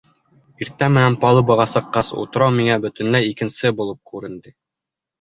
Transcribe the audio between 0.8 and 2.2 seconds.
менән палубаға сыҡҡас,